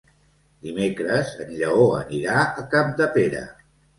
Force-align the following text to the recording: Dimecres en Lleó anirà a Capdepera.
Dimecres 0.67 1.33
en 1.43 1.51
Lleó 1.59 1.85
anirà 1.99 2.37
a 2.45 2.65
Capdepera. 2.75 3.45